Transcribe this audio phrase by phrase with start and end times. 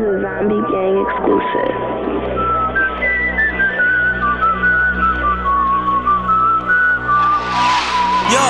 [0.00, 1.76] Zombie Gang exclusive.
[8.32, 8.44] Yo,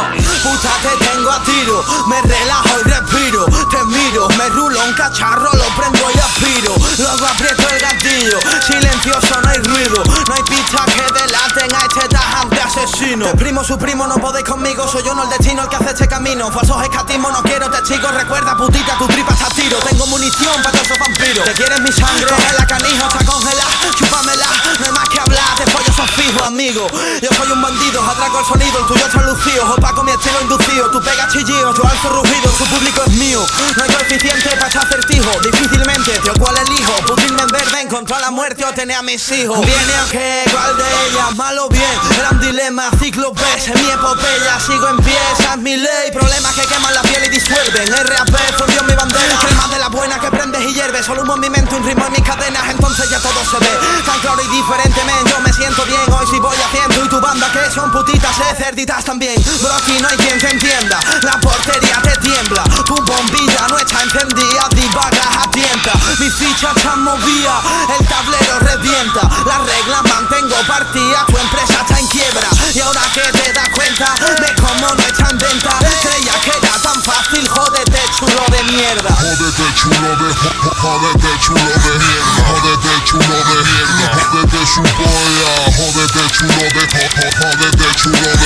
[0.45, 5.51] puta te tengo a tiro, me relajo y respiro, te miro, me rulo un cacharro,
[5.55, 9.30] lo prendo y aspiro, luego aprieto el gatillo, silencioso
[12.91, 13.27] asesino.
[13.27, 15.91] Te primo, su primo, no podéis conmigo, soy yo no el destino el que hace
[15.91, 20.07] este camino, falsos escatismos, no quiero testigos, recuerda putita, tu tripa está a tiro, tengo
[20.07, 21.45] munición para todos vampiros.
[21.45, 22.27] ¿Te quieres mi sangre?
[22.27, 23.71] Coge la canija, está congelada,
[26.61, 30.91] Yo soy un bandido, atraco el sonido, el tuyo está lucido, opaco mi estilo inducido,
[30.91, 33.41] tú pegas chillidos, yo alzo rugido, su público es mío.
[33.77, 38.31] No hay coeficiente para este acertijo, difícilmente te cual elijo, pudrirme en verde, encontrar la
[38.31, 39.59] muerte o tener a mis hijos.
[39.59, 43.33] Viene o qué, cuál de ellas, malo bien, era un dilema, ciclo
[43.67, 45.19] en mi epopeya, sigo en pie,
[45.61, 49.79] mi ley, problemas que queman la piel y disuelven, RAP, fundió mi bandera, más de
[49.79, 52.23] la buena que prendes y hierves, solo humo en mi mente, un ritmo en mis
[52.23, 53.71] cadenas, entonces ya todo se ve,
[54.05, 57.71] tan claro y diferente, me siento bien, hoy sí voy haciendo, y tu banda que
[57.71, 62.17] son putitas, eh, cerditas también, bro, aquí no hay quien te entienda, la portería te
[62.19, 67.63] tiembla, tu bombilla no está encendida, divagas a tienta, mi ficha está movida,
[67.99, 73.23] el tablero revienta, las reglas mantengo partida, tu empresa está en quiebra, y ahora que
[73.39, 75.71] te das cuenta de cómo no está en venta,
[76.03, 79.15] creía que era tan fácil, jódete chulo de mierda.
[79.15, 82.41] Jódete chulo de jódete chulo de mierda.
[82.49, 83.50] Jódete chulo de
[87.41, 88.40] jo- jo- jódete chulo